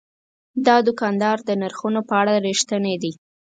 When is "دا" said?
0.65-0.75